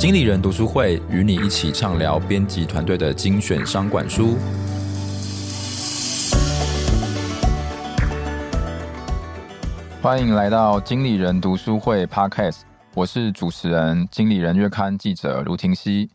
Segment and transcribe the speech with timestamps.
[0.00, 4.34] 经理人读书会与你一起畅聊编辑团队的精选商管书。
[10.00, 12.60] 欢迎来到经理人读书会 Podcast，
[12.94, 16.08] 我是主持人经理人月刊记者卢廷熙。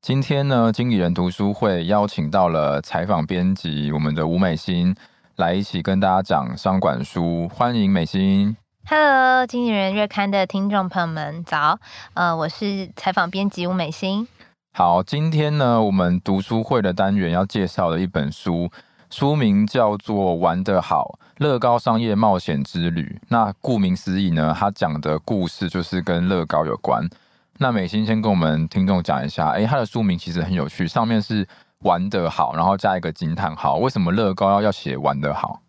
[0.00, 4.94] 今天呢，经理人读书会邀请到了采访编辑我们的吴美心
[5.34, 8.56] 来一起跟大家讲商管书，欢迎美心。
[8.86, 11.78] Hello，经纪人月刊的听众朋友们早，
[12.12, 14.28] 呃，我是采访编辑吴美馨。
[14.74, 18.70] 好，今天呢，我们读书会的单元要介绍的一本书，
[19.08, 23.18] 书名叫做《玩得好：乐高商业冒险之旅》。
[23.28, 27.08] 那顾名思义呢，它讲的故事就是跟乐高有关。
[27.56, 31.48] 那美馨先跟我们听众讲一下，诶，它的书名其实很有趣，上面是
[31.78, 33.76] 玩得好，然后加一个惊叹号。
[33.76, 35.60] 为什么乐高要要写玩得好？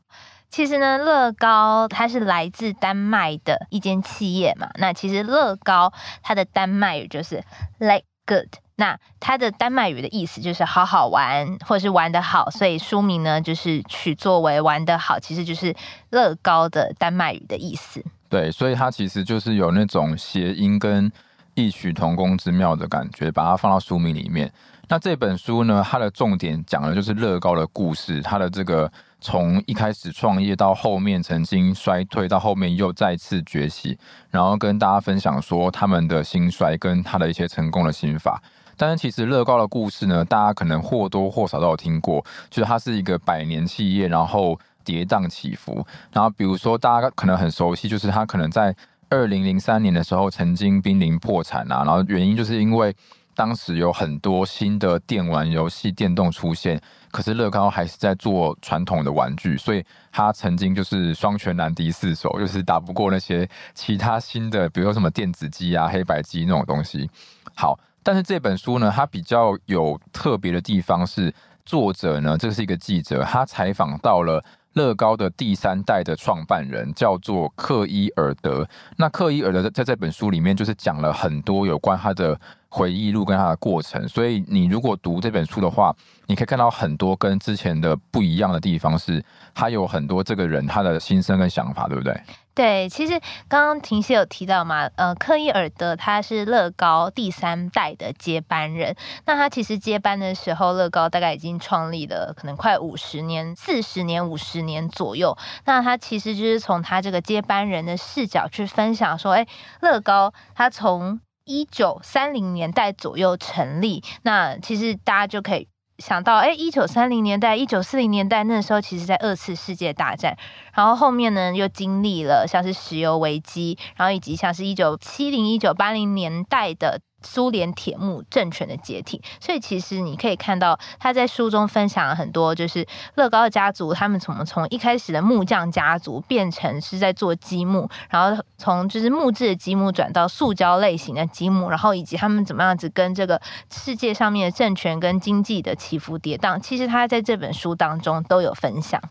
[0.56, 4.70] 其实呢，乐高它是来自丹麦的一间企业嘛。
[4.76, 5.92] 那其实乐高
[6.24, 7.44] 它的丹麦语就是
[7.78, 12.50] “like good”，那它的丹麦语的意思就是好好玩，或者是玩得好。
[12.52, 15.76] 所以书名呢就是取作为“玩得好”，其实就是
[16.12, 18.02] 乐高的丹麦语的意思。
[18.30, 21.12] 对，所以它其实就是有那种谐音跟
[21.56, 24.50] 异曲同工之妙的感觉，把它放到书名里面。
[24.88, 28.90] 那这本书呢，它的重点讲的就是乐高的故事，它的这个。
[29.26, 33.98] 从一开始创业到后面曾经衰退，到后面又再次崛起，
[34.30, 38.40] 然后跟大家分享说他们的兴衰跟他的一些成功的心法。
[38.78, 45.84] 但是其实乐高的故事呢，大家可能或多或少都有听过，就是它是一个百年企业，然后跌宕起伏。
[46.12, 48.76] 然后比如说大家可能很熟悉，就是它可能在
[49.10, 52.96] 二零零三年的时候曾经濒临破产啊，然后原因就是因为。
[53.38, 56.80] 当时有很多新的电玩游戏、电动出现，
[57.16, 67.10] 可是乐高还是在做传统的玩具，所以他曾经就是双拳难敌四手，就是打不过那些其他新的，比如说什么电子机啊、黑白机那种东西。
[67.54, 74.44] 好，但是这本书呢，它比较有特别的地方是，作者呢，这是一个记者，他采访到了
[74.74, 78.68] 乐高的第三代的创办人，叫做克伊尔德。
[78.98, 82.38] 那克伊尔德在这本书里面就是讲了很多有关他的。
[82.76, 85.96] 回忆录跟他的过程，所以你如果读这本书的话，
[86.28, 92.14] 你可以看到很多跟之前的不一样的地方，是他有很多这个人他的心声跟想法，对不对？
[92.54, 109.46] 对，其实刚刚婷熙有提到嘛，呃，克伊尔德他是乐高第三代的接班人，那他其实接班的时候，乐高大概已经创立了可能快五十年、四十年、五十年左右，那他其实就是从他这个接班人的视角去分享说，哎，
[109.82, 115.68] 乐高他从一九三零年代左右成立，那其实大家就可以
[116.00, 120.36] 想到，哎，一九三零年代、一九四零年代那时候，其实在二次世界大战，
[120.74, 127.00] 然后后面呢又经历了像是石油危机，然后以及像是一九七零、一九八零年代的。
[127.26, 143.42] 苏联铁幕政权的解体，所以其实你可以看到他在书中分享了很多，就是乐高家族他们怎么从一开始的木匠家族变成是在做积木，然后从就是木质的积木转到塑胶类型的积木，然后以及他们怎么样子跟这个
[143.72, 149.02] 世界上面的政权跟经济的起伏跌宕，其实他在这本书当中都有分享。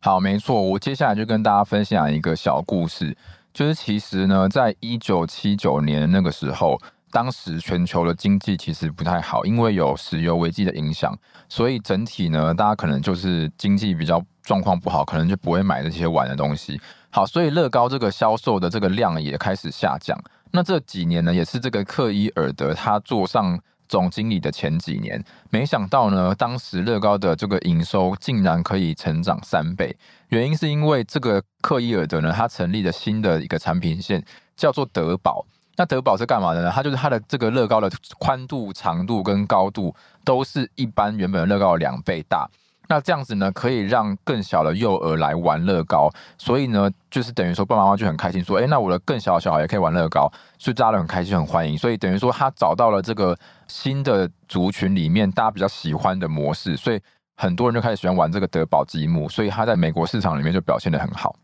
[0.00, 3.16] 好，没错，我接下来就跟大家分享一个小故事，
[3.52, 6.76] 就是其实呢，在一九七九年那个时候。
[7.10, 11.16] 当时全球的经济其实不太好，因为有石油危机的影响，
[11.48, 16.80] 所以整体呢，大家可能就是经济比较状况不好，可能就不会买这些玩的东西。
[17.10, 20.16] 好，所以乐高这个销售的这个量也开始下降。
[20.52, 29.96] 那这几年呢，也是这个克伊尔德他做上总经理的前几年，没想到呢，当时乐高的这个营收竟然可以成长三倍。
[30.28, 34.24] 原因是因为这个克伊尔德呢，他成立了新的一个产品线，
[34.56, 35.44] 叫做德宝。
[35.80, 36.70] 那德宝是干嘛的呢？
[36.70, 39.94] 它就是它的这个乐高的宽度、长度跟高度
[40.26, 42.46] 都是一般原本的乐高的两倍大。
[42.86, 46.10] 那这样子呢，可以让更小的幼儿来玩乐高。
[46.36, 50.30] 所以呢，就是等于说爸爸妈妈就很开心，说：“哎，那我的更小的小孩也可以玩乐高。”
[50.60, 51.78] 所以大家都很开心、很欢迎。
[51.78, 53.34] 所以等于说他找到了这个
[53.66, 57.00] 新的族群里面大家比较喜欢的模式，所以
[57.38, 59.26] 很多人就开始喜欢玩这个德宝积木。
[59.30, 61.34] 所以他在美国市场里面就表现得很好。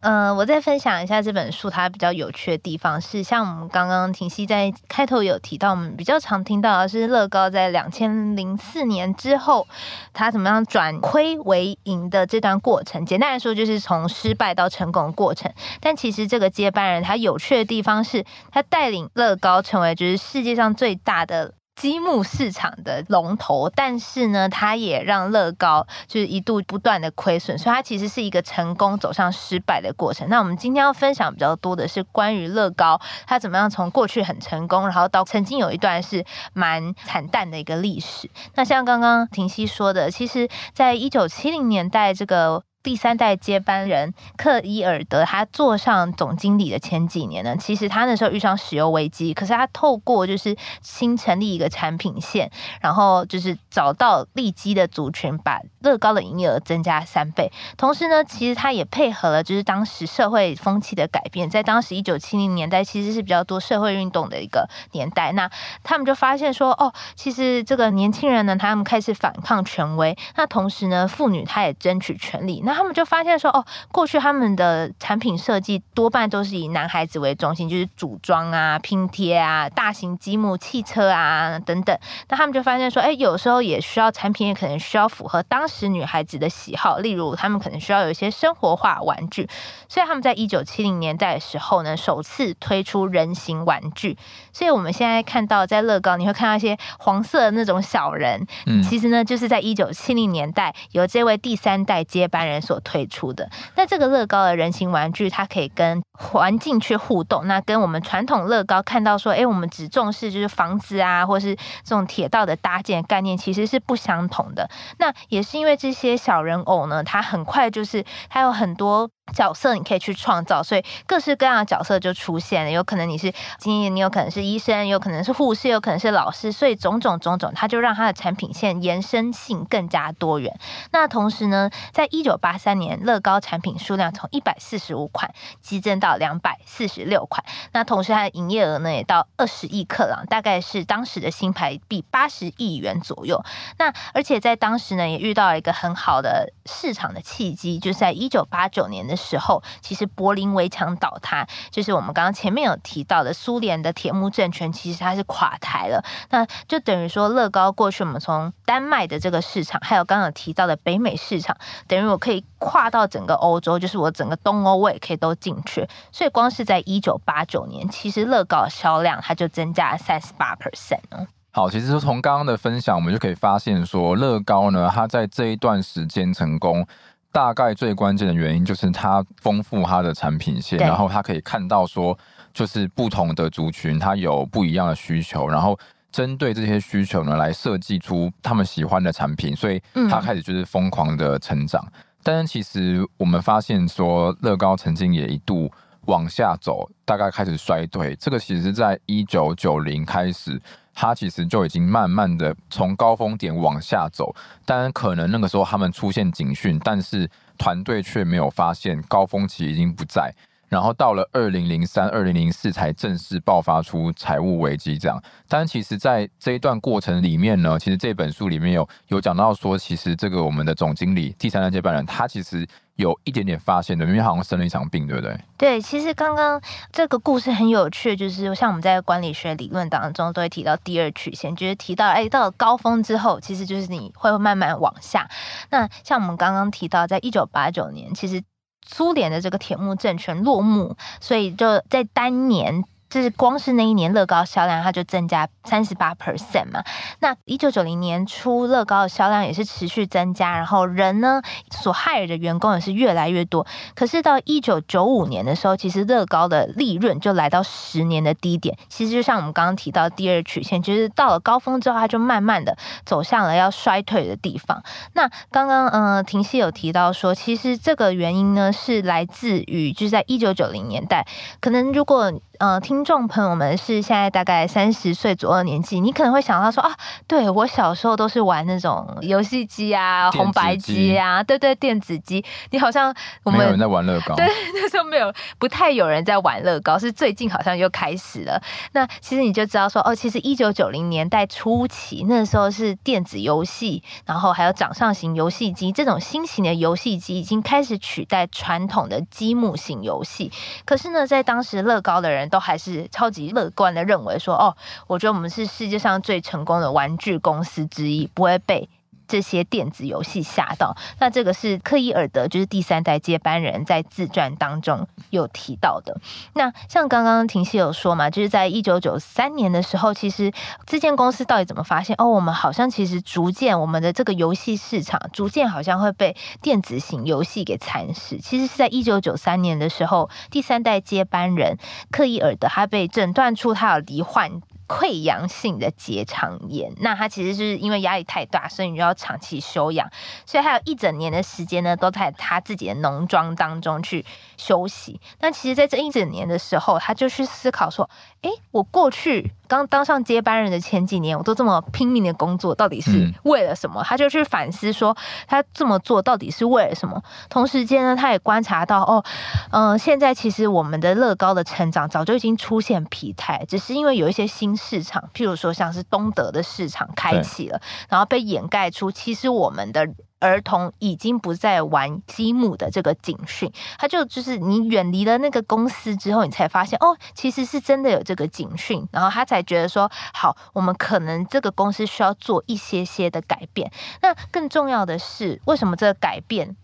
[0.00, 9.66] 嗯、呃，我再分享一下这本书，它比较有趣的地方是，像我们刚刚婷熙在开头有提到，我们比较常听到的是乐高在两千零四年之后，
[10.12, 13.04] 它怎么样转亏为盈的这段过程。
[13.04, 15.52] 简单来说，就是从失败到成功的过程。
[15.80, 30.28] 但其实这个接班人他有趣的地方是，他带领乐高成为就是世界上最大的积木市场的龙头，但是呢，它也让乐高就是一度不断的亏损，所以它其实是一个成功走向失败的过程。
[30.28, 38.28] 那我们今天要分享比较多的是关于乐高，它怎么样从过去很成功，然后到曾经有一段是蛮惨淡的一个历史。
[38.56, 42.64] 那像刚刚婷熙说的，其实在一九七零年代这个。
[42.88, 52.50] 第三代接班人克伊尔德，他做上总经理的前几年呢，其实他那时候遇上石油危机，可是他透过就是新成立一个产品线，
[52.80, 57.52] 然后就是找到利基的族群，把乐高的营业额增加三倍。
[57.76, 65.50] 同时呢，其实他也配合了就是当时社会风气的改变，在当时一九七零年代其实是比较多社会运动的一个年代，那
[65.82, 72.62] 他们就发现说，哦，其实这个年轻人呢，他们开始反抗权威，那同时呢，妇女她也争取权利。
[72.64, 81.98] 那他们就发现说，哦，过去他们的产品设计多半都是以男孩子为中心，就是组装啊、拼贴啊、大型积木、汽车啊等等。
[82.28, 89.48] 那他们就发现说，哎，有时候也需要产品，也可能需要符合当时女孩子的喜好，例如他们可能需要有一些生活化玩具。
[89.88, 94.16] 所以他们在一九七零年代的时候呢，首次推出人形玩具。
[94.52, 102.57] 所以我们现在看到在乐高，你会看到一些黄色的那种小人，嗯，其实呢，就是在一九七零年代由这位第三代接班人。
[102.60, 107.46] 所推出的，那这个乐高的人形玩具，它可以跟环境去互动。
[107.46, 114.68] 那跟我们传统乐高看到说，哎，我们只重视就是房子啊，或是这种铁道的搭建概念，其实是不相同的。
[114.98, 119.10] 那也是因为这些小人偶呢，它很快就是它有很多。
[119.32, 122.70] 角色你可以去创造，所以各式各样的角色就出现了。
[122.70, 130.58] 有可能你是经理，你有可能是医生，有可能是护士，有可能是老师，所以种种种种，它就让它的产品线延伸性更加多元。
[130.92, 137.44] 那同时呢，在一九八三年，乐高产品数量从一百四十五款激增到两百四十六款。
[137.72, 143.44] 那同时它的营业额呢，也到二十亿克朗，大概是当时的新台币八十亿元左右。
[143.78, 149.17] 那而且在当时呢，也遇到了一个很好的市场的契机，就是在一九八九年的。
[149.18, 156.02] 时候，其实柏林围墙倒塌，就是我们刚刚前面有提到的苏联的铁幕政权，其实它是垮台了。
[156.30, 161.56] 那就等于说，乐高过去我们从丹麦的这个市场，还有刚刚有提到的北美市场，
[161.86, 165.86] 等于我可以跨到整个欧洲，就是我整个东欧我也可以都进去。
[166.12, 171.26] 所以光是在一九八九年，其实乐高的销量它就增加了三十八 percent 呢。
[171.50, 176.86] 好，其实从刚刚的分享，我们就可以发现说，乐高呢，它在这一段时间成功。
[177.30, 182.18] 大概最关键的原因就是它丰富它的产品线，然后它可以看到说，
[182.52, 185.78] 就是不同的族群它有不一样的需求，然后
[186.10, 189.80] 针对这些需求呢来设计出他们喜欢的产品，所以
[190.10, 191.84] 它开始就是疯狂的成长。
[191.86, 191.92] 嗯、
[192.22, 195.70] 但是其实我们发现说，乐高曾经也一度
[196.06, 198.16] 往下走，大概开始衰退。
[198.16, 200.60] 这个其实在一九九零开始。
[201.00, 204.34] 它其实就已经慢慢的从高峰点往下走，
[204.66, 210.34] 当然可能那个时候他们出现警讯，但是团队却没有发现高峰期已经不在，
[210.68, 215.22] 然后到了二零零三、二零零四才正式爆发出财务危机这样。
[215.48, 222.66] 但其实，在这一段过程里面呢，其实这本书里面有有讲到说，其实这个我们的总经理第三代接班人，他其实。
[222.98, 225.38] 有一点点发现的，因为好像生了一场病，对不对？
[225.56, 226.60] 对，其实刚刚
[226.90, 235.30] 这个故事很有趣，就是像我们在管理学理论当中都会提到第二曲线，就是提到，哎，到了高峰之后，其实就是你会慢慢往下。
[235.70, 238.42] 那像我们刚刚提到，在一九八九年，其实
[238.90, 242.82] 苏联的这个铁幕政权落幕，所以就在当年。
[243.08, 246.82] 就是光是那一年乐高销量，它就增加三十八 percent 嘛。
[247.20, 253.66] 那一九九零年初，乐高的销量也是持续增加，然后人呢所 hire 的员工也是越来越多。
[253.94, 258.76] 可是到一九九五年的时候，其实乐高的利润就来到十年的低点。
[258.88, 264.82] 其实就像我们刚刚提到第二曲线，就是到了高峰之后，它就慢慢的走向了要衰退的地方。
[265.14, 271.26] 那刚刚嗯、呃，婷熙有提到说，其实这个原因呢是来自于就是在一九九零年代，
[271.60, 272.32] 可能如果。
[272.58, 276.94] 呃，听众朋友们是现在大概三十岁左右的年纪，你可能会想到说啊，
[277.26, 282.44] 对，我小时候都是玩那种游戏机啊、红白机啊，对对，电子机。
[282.70, 283.14] 你好像
[283.44, 288.60] 我们没有人在玩乐高，对，那时候没有，不太有人在玩乐高，是最近好像又开始了。
[288.92, 300.50] 那其实你就知道说，哦，其实一九九零年代初期那时候是电子游戏，然后还有掌上型游戏机这种新型的游戏机已经开始取代传统的积木型游戏。
[300.84, 302.48] 可是呢，在当时乐高的人。
[302.48, 304.74] 都还是是超级乐观的认为说，哦，
[305.06, 308.88] 我觉得我们是世界上最成功的玩具公司之一，不会被
[309.28, 310.96] 这些电子游戏吓到。
[311.20, 316.18] 那这个是克伊尔德，就是第三代接班人，在自传当中有提到的。
[316.54, 320.50] 那像刚刚婷熙有说嘛，就是在一九九三年的时候，其实
[320.86, 322.16] 这间公司到底怎么发现？
[322.18, 328.38] 哦，我们好像其实逐渐我们的这个游戏市场逐渐好像会被电子型游戏给蚕食。
[328.38, 331.76] 其实是在一九九三年的时候，第三代接班人
[332.10, 334.62] 克伊尔德他被诊断出他有罹患。
[334.88, 340.10] 溃疡性的结肠炎，那他其实是因为压力太大，所以你就要长期休养，
[340.46, 344.24] 所以还有一整年的时间呢，都在他自己的农庄当中去
[344.56, 345.20] 休息。
[345.40, 348.08] 那其实，在这一整年的时候，他就去思考说
[348.42, 355.14] ：“诶，我过去刚当上接班人的前几年，我都这么拼命的工作，到底是为了什么？”他就去反思说，
[355.46, 357.22] 他这么做到底是为了什么？
[357.50, 359.22] 同时间呢，他也观察到，哦，
[359.70, 364.74] 嗯、呃，现在其实我们的乐高的成长早就已经出现疲态，只是因为有一些新。
[364.78, 370.06] 市场，譬如说像是东德的市场开启了，然后被掩盖出，其实我们的
[370.40, 383.90] 儿童已经不再玩积木的这个警讯，他就就是你远离了那个公司之后，你才发现哦，其实是真的有这个警讯，然后他才觉得说，好，我们可能这个公司需要做一些些的改变。
[384.22, 386.76] 那更重要的是，为什么这个改变？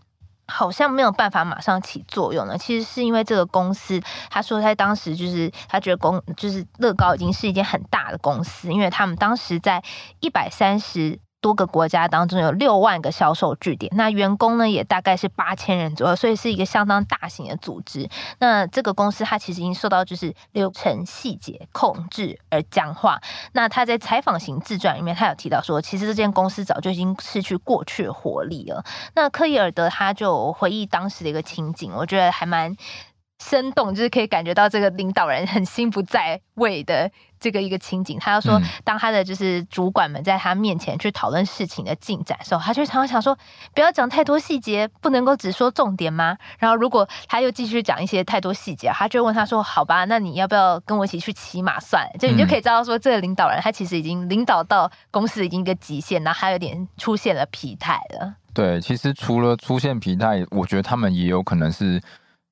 [0.47, 2.57] 好像没有办法马上起作用呢。
[2.57, 9.81] 其实是因为这个公司，他说他当时就是他觉得公就是乐高已经是一间很大的公司，因为他们当时在
[10.19, 11.19] 一百三十。
[11.45, 18.09] 多个国家当中有六万个销售据点，那员工呢也大概是八千人左右，所以是一个相当大型的组织。
[18.39, 23.21] 那这个公司它其实已经受到就是流程细节控制而僵化。
[23.51, 28.83] 那他在采访型自传里面，他有提到说，其实这间公司早就已经失去过去活力了。
[29.13, 32.75] 那克伊尔德他就回忆当时的一个情景，我觉得还蛮。
[33.39, 38.17] 生动，就是可以感觉到这个领导人很心不在位的这个一个情景。
[38.19, 43.37] 他要说，当他的就是主管们在他面前去讨论事情的进展的时候，他就常常想说，
[43.73, 46.37] 不要讲太多细节，不能够只说重点吗？
[46.57, 52.11] 然后如果他又继续讲一些太多细节，他就问他说，好吧，那你要不要跟我一起去骑马算了？
[52.17, 58.35] 就你就可以知道说，这个领导人他其实已经领导到公司已经一个极限，然后他有点出现了疲态了。
[58.53, 62.01] 对，其实除了出现疲态，我觉得他们也有可能是。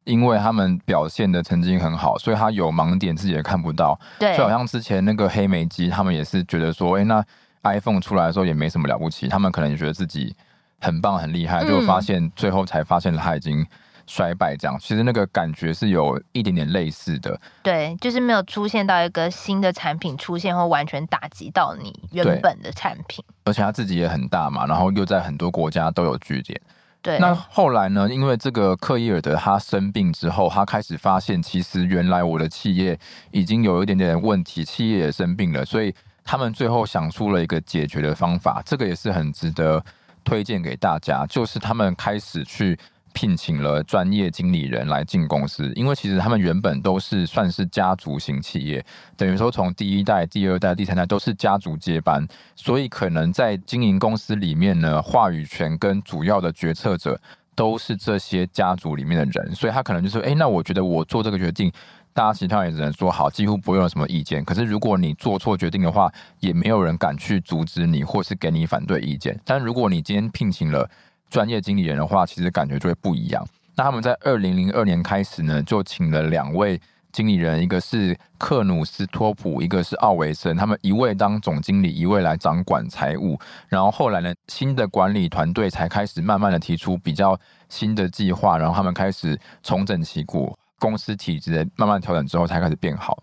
[0.06, 4.00] 因为他们表现的曾经很好，所以他有盲点自己也看不到。
[4.20, 7.24] 对，就好像之前那个黑莓机，他们也是觉得说，哎，那
[7.64, 10.36] iPhone 出来的时候也没什么了不起，他们可能也觉得自己
[10.82, 13.66] 很棒很厉害，就发现最后才发现他已经
[14.06, 14.78] 衰败这样。
[14.78, 17.40] 其实那个感觉是有一点点类似的。
[17.62, 23.24] 对，就是没有出现到一个新的产品出现或完全打击到你原本的产品。
[23.46, 26.60] 而且他自己也很大嘛，然后又在很多国家都有据点。
[27.04, 28.10] 对，那后来呢？
[28.10, 32.98] 因为这个克伊尔德他生病之后，他开始发现，其实原来我的企业
[33.32, 35.94] 已经有一点点问题，企业也生病了，所以
[36.24, 39.84] 他们最后想出了一个解决的方法，这个也是很值得
[40.24, 42.80] 推荐给大家，就是他们开始去。
[43.14, 48.84] 聘请了专业经理人来进公司，因为其实他们原本都是算是家族型企业，
[49.16, 57.20] 等于说从第一代、第二代、第三代都是家族接班，所以可能在经营公司里面呢，话语权跟主要的决策者
[57.56, 61.72] 都是这些家族里面的人，所以他可能就说：“哎，那我觉得我做这个决定，
[62.14, 64.44] 大家其他也只能说好，几乎不会有什么意见。
[64.44, 69.40] 可是如果你做错决定的话，也没有人敢去阻止你，或是给你反对意见。
[69.46, 70.90] 但如果你今天聘请了。”
[71.34, 73.44] 专业经理人的话，其实感觉就会不一样。
[73.76, 76.80] 那他们在二零零二年开始呢，就请了两位
[77.12, 80.56] 经理人，一个是克努斯托普，一个是奥维森。
[80.56, 83.36] 他们一位当总经理，一位来掌管财务。
[83.68, 87.36] 然后后来呢，新的管理团队才开始慢慢的提出比较
[87.68, 93.18] 新的计划，然后他们开始重整旗鼓，公司体制慢慢调整之后，才开始变好。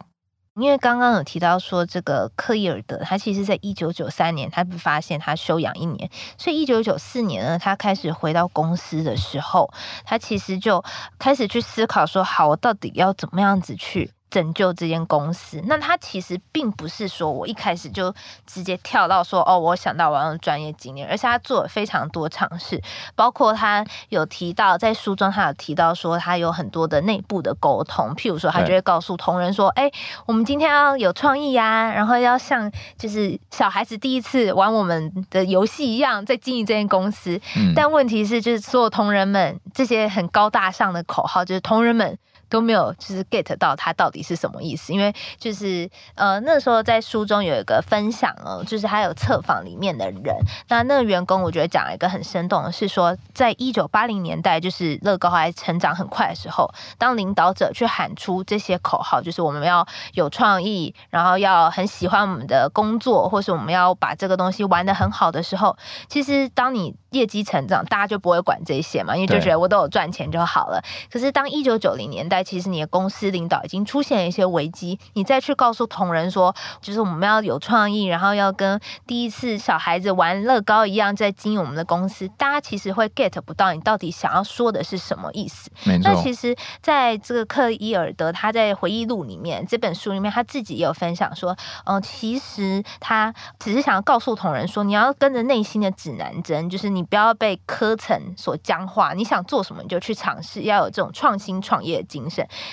[0.57, 9.73] 因为刚刚有提到说，这个克伊尔德他其实在一九九三年，他不发现他休养一年，所以一九九四年呢，他开始回到公司的时候，
[10.05, 10.85] 他其实就
[11.19, 14.11] 开始去思考说，好，我到底要怎么样子去。
[14.31, 18.15] 拯救这间公司，那他其实并不是说我一开始就
[18.47, 22.81] 直接跳到说哦，我想到我要用专业经理，而且他做了非常多尝试，
[23.17, 29.91] 包括他有提到在书中，他有提到说他有很多的内部的沟通，譬如说他就会告诉同仁说，哎，
[30.27, 37.41] 我们今天要有创意呀，然后要像就是小孩子第一次玩我们的游戏一样，在经营这间公司。
[37.75, 42.17] 但问题是，就是所有同仁们这些很高大上的口号，就是同仁们。
[42.51, 44.93] 都没有就是 get 到它到底是什么意思。
[44.93, 50.37] 因为就是呃那时候在书中有一个分享哦，就是还有测访里面的人，
[50.69, 65.77] 那那个员工我觉得讲了一个很生动的是说，在一九八零年代，就是乐高还成长很快的时候，当领导者去喊出这些口号，就是我们要有创意，然后要很喜欢我们的工作，或是我们要把这个东西玩得很好的时候，
[66.09, 70.83] 其实当你业绩成长，大家就不会管这些嘛，因为就觉得我都有赚钱就好了。
[71.13, 85.71] 可是当一九九零年代，其实你的公司领导已经出现了一些危机，你再去告诉同仁说，就是我们要有创意，然后要跟第一次小孩子玩乐高一样，在经营我们的公司，大家其实会 get 不到你到底想要说的是什么意思。
[86.03, 91.53] 那其实在这个克伊尔德他在回忆录里面，这本书里面他自己也有分享说，
[91.85, 102.05] 嗯、呃，其实他只是想要告诉同仁说，你要跟着内心的指南针，就是你不要被科层所僵化，你想做什么你就去尝试，要有这种创新创业的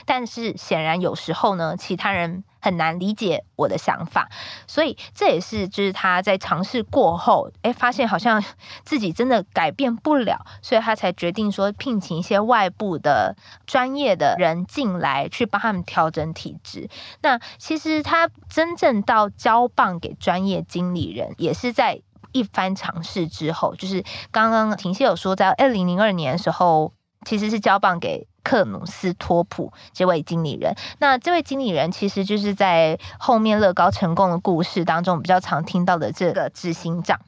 [0.06, 4.30] 但是显然有时候呢，其他人很难理解我的想法，
[4.68, 8.44] 所以这也是就是他在尝试过后，哎，发现好像
[8.84, 13.36] 自己真的改变不了，所以他才决定说聘请一些外部的
[13.66, 16.90] 专业的人进来，去帮他们调整体质。
[17.22, 22.02] 那其实他真正到交棒给专业经理人，也是在
[22.34, 26.94] 一番尝试之后，就是刚刚婷谢有说，在二零零二年的时候，
[27.26, 28.28] 其实是交棒给。
[28.48, 37.20] 克努斯托普这位经理人，那这位经理人其实就是在后面乐高成功的故事当中比较常听到的这个执行长，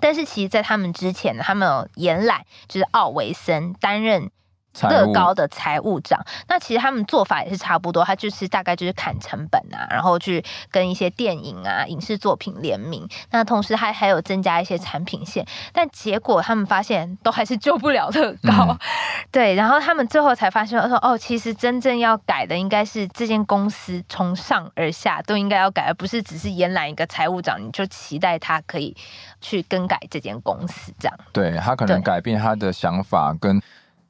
[0.00, 4.30] 但是其实，在他们之前，他们有延揽就是奥维森担任。
[4.82, 18.78] 乐高的财务长，那其实他们做法也是差不多，他就是大概就是砍成本啊，然后去跟一些电影啊、影视作品联名，那同时还还有增加一些产品线，但结果他们发现都还是救不了乐高，嗯、
[19.32, 28.96] 对，然后他们最后才发现说，哦，其实真正要改的应该是这间公司从上而下都应该要改，而不是只是延揽一个财务长，你就期待他可以
[29.40, 33.60] 去更改这间公司这样，对，他可能改变他的想法跟。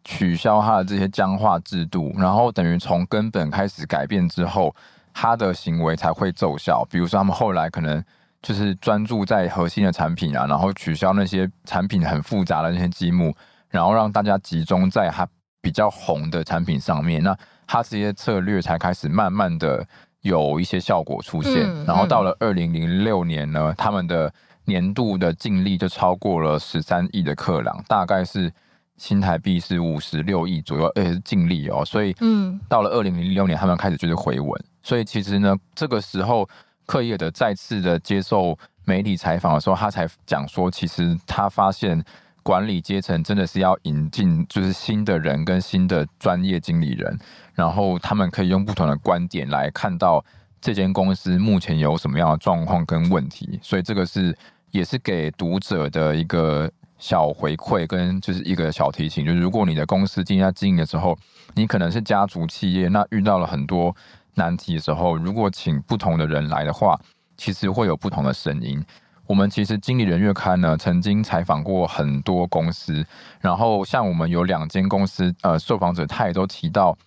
[0.04, 4.74] 取消他的这些僵化制度，然后等于从根本开始改变之后，
[5.12, 6.82] 他的行为才会奏效。
[6.90, 8.02] 比如说，他们后来可能
[8.40, 13.34] 就是专注在核心的产品啊，然后取消那些产品很复杂的那些积木，
[13.68, 15.28] 然后让大家集中在他
[15.60, 17.22] 比较红的产品上面。
[17.22, 17.36] 那
[17.66, 19.86] 他这些策略才开始慢慢的
[20.22, 21.84] 有一些效果出现。
[21.84, 24.32] 然后到了二零零六年呢，他们的
[24.64, 28.50] 年度的净利就超过了十三亿的克朗，大概是。
[28.98, 36.46] 新台币是五十六亿左右，而且是净利哦，所以，嗯，到了二零零六年，他们开始就是回稳，所以其实呢，这个时候，
[36.84, 42.04] 克伊尔德再次的接受媒体采访的时候，他才讲说，其实他发现
[42.42, 47.16] 管理阶层真的是要引进就是新的人跟新的专业经理人，
[47.54, 50.24] 然后他们可以用不同的观点来看到
[50.60, 54.36] 这间公司目前有什么样的状况跟问题，所以这个是
[54.72, 56.68] 也是给读者的一个。
[56.98, 61.16] 小回馈跟就是一个小提醒，就是如果你的公司今天在经营的时候，
[61.54, 63.94] 你可能是家族企业，那遇到了很多
[64.34, 67.00] 难题的时候，如果请不同的人来的话，
[67.36, 68.84] 其实会有不同的声音。
[69.26, 73.06] 我们其实经理人月刊呢，曾经采访过很多公司，
[73.40, 76.98] 然后像我们有两间公司，呃，受访者他也都提到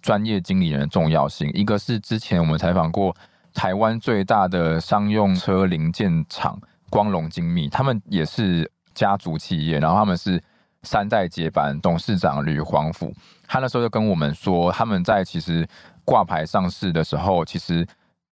[0.00, 1.50] 专业经理人的重要性。
[1.54, 3.16] 一个是之前我们采访过
[3.52, 6.56] 台湾最大的商用车零件厂
[6.88, 8.70] 光荣精密，他们也是。
[8.94, 10.42] 家族企业，然后他们是
[10.82, 13.12] 三代接班，董事长吕黄甫，
[13.46, 15.66] 他那时候就跟我们说，他们在其实
[16.04, 17.86] 挂牌上市的时候，其实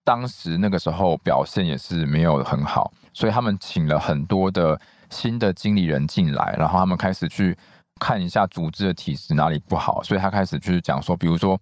[0.04, 7.56] 当时那个时候表现也是没有很好，所以他们请了很多的新的经理人进来，然后他们开始去
[8.00, 11.58] 看一下组织的体质哪里不好，所以他开始去讲说，比如说。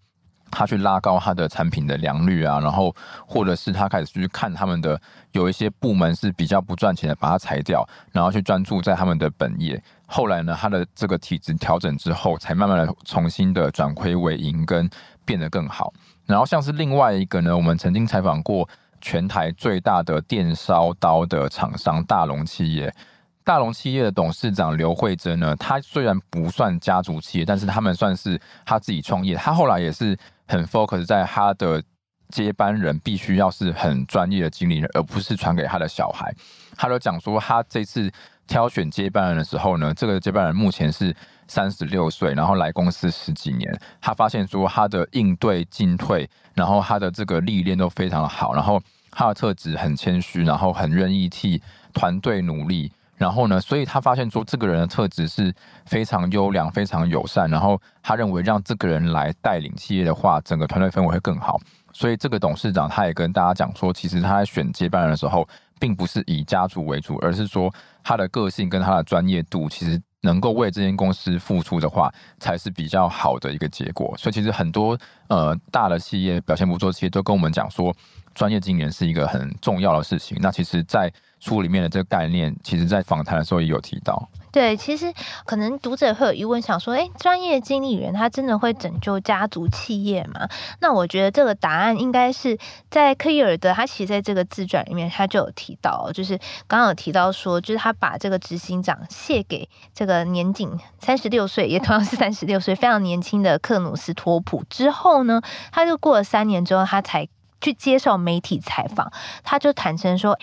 [0.53, 2.95] 他去拉高他的产品的良率啊，然后
[3.27, 5.01] 或者是他开始去看他们的
[5.33, 9.83] 有一些部门是比较不赚钱的，把它裁掉，然后去专注在他们的本业。
[10.07, 14.89] 后来呢，他的这个体质调整之后，才慢慢的重新的转亏为盈，跟
[15.25, 15.93] 变得更好。
[16.27, 18.69] 然后像是另外一个呢，我们曾经采访过
[19.01, 22.95] 全台最大的电烧刀的厂商大龙企业。
[23.45, 29.35] 大龙企业的董事长刘慧珍呢，他虽然不算家族企业，但是他们算是他自己创业。
[29.35, 30.19] 他后来也是。
[30.49, 31.83] 很 focus 在他的
[32.29, 36.31] 接班人必须要是很专业的经理人，而不是传给他的小孩。
[36.77, 38.13] 他都讲说，他这次
[38.47, 41.15] 挑选接班人的时候呢，这个接班人目前是
[41.49, 43.81] 三十六岁，然后来公司十几年。
[43.99, 48.79] 他发现说，他的应对进退，然后他的这个历练都非常的好，然后
[49.11, 51.63] 他的特质很谦虚，然后很愿意替
[51.95, 52.93] 团队努力。
[53.23, 55.55] 然后呢，所以他发现说这个人的特质是
[55.87, 61.61] 非常优良、非常友善，然后他认为让这个人来带领企业的话，整个团队氛围会更好。
[61.93, 65.47] 所以这个董事长他也跟大家讲说，其实他在选接班人的时候，
[65.83, 67.69] 并不是以家族为主，而是说
[68.05, 74.15] 他的个性跟他的专业度，其实能够为这间公司付出的话，才是比较好的一个结果。
[74.17, 77.93] 所以其实很多呃大的企业表现不错企业都跟我们讲说，
[78.33, 80.39] 专业经理人是一个很重要的事情。
[80.41, 84.31] 那其实，在书里面的这个概念，其实在访谈的时候也有提到。
[84.53, 85.11] 对，其实
[85.47, 90.47] 可能读者会有疑问，想说，诶，专业经理人他真的会拯救家族企业吗？
[90.81, 92.59] 那我觉得这个答案应该是
[92.91, 96.37] 在克伊尔德，他其实在这个自传里面他就有提到，就是
[96.69, 105.41] 刚刚有提到说，就是他把这个执行长卸给这个年仅三十六岁，也同样是三十六岁，非常年轻的克努斯托普之后呢，
[105.73, 107.27] 他就过了三年之后，他才
[107.63, 109.11] 去接受媒体采访，
[109.43, 110.39] 他就坦诚说，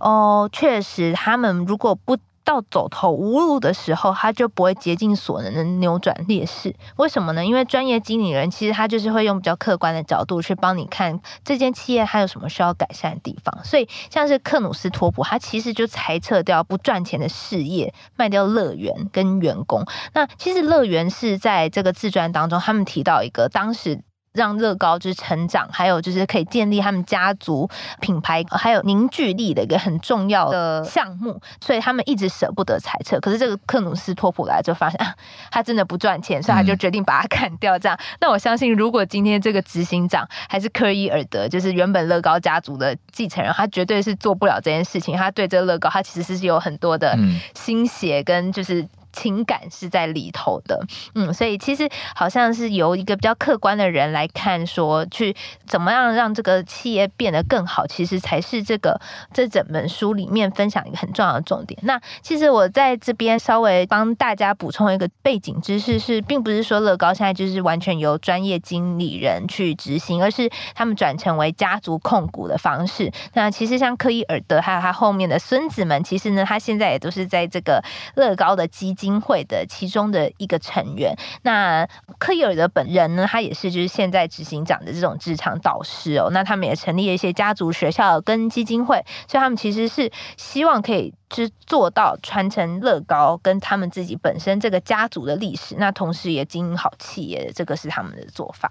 [0.00, 6.74] 哦，确实他们如果不到走投无路的时候，他就不会竭尽所能的扭转劣势。
[6.96, 7.44] 为什么呢？
[7.44, 13.64] 因为专业经理人其实他就是会用比较客观的角度去帮你看这间企业还有什么需要改善的地方。
[13.64, 19.84] 所以像是克努斯托普，他其实就裁撤掉不赚钱的事业，卖掉乐园跟员工。
[20.12, 24.02] 那其实乐园是在这个自传当中，他们提到一个当时。
[24.34, 27.70] 让乐高就是成长，还有就是可以建立他们家族
[28.00, 33.18] 品牌，还有凝聚力的一个很重要的项目，所以他们一直舍不得裁撤。
[33.20, 35.14] 可是这个克努斯托普来就发现啊，
[35.52, 37.78] 他真的不赚钱，所以他就决定把他砍掉。
[37.78, 45.16] 这样，嗯、那我相信，如果今天这个执行长还是柯伊尔德，就是原本乐高家族的继承人，他绝对是做不了这件事情。
[45.16, 47.16] 他对这个乐高，他其实是有很多的
[47.54, 48.84] 心血跟就是。
[49.14, 55.34] 情感是在里头的，嗯，所以其实好像是由一个比较客观的人来看，说去
[55.66, 59.00] 怎么样让这个企业变得更好，其实才是这个
[59.32, 61.78] 这整本书里面分享一个很重要的重点。
[61.84, 73.12] 那其实我在这边稍微帮大家补充一个背景知识，是并不是说乐高现在就是完全由专业经理人去执行，而是他们转成为家族控股的方式。
[73.34, 77.80] 那其实像科伊尔德还有他后面的孙子们，其实呢，他现在也都是在这个
[78.16, 79.03] 乐高的基金。
[79.04, 81.86] 金会的其中的一个成员，那
[82.18, 86.30] 科伊尔德本人呢，他也是就是现在执行长的这种职场导师哦。
[86.32, 88.96] 那他们也成立了一些家族学校跟基金会，
[89.28, 98.70] 所以他们其实是希望可以就是做到传承乐高跟他们自己本身这个家族的历史，那同时也经营好企业，这个是他们的做法。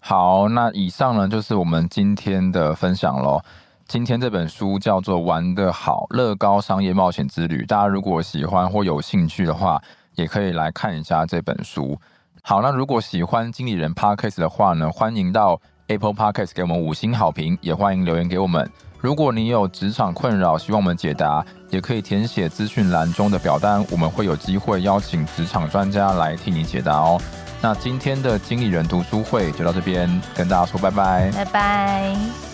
[0.00, 3.42] 好，那以上呢就是我们今天的分享喽。
[3.86, 9.80] 今天这本书叫做《玩得好：乐高商业冒险之旅》，大家如果喜欢或有兴趣的话，
[10.14, 11.98] 也可以来看一下这本书。
[12.42, 18.68] 好，那如果喜欢经理人 Podcast 的话呢，欢迎到 Apple Podcast 给我们五星好评，也欢迎留言给我们。
[19.00, 27.20] 如果你有职场困扰，希望我们解答，也可以填写资讯栏中的表单，我们会有机会邀请职场专家来替你解答哦。
[27.60, 32.53] 那今天的经理人读书会就到这边，跟大家说拜拜，拜拜。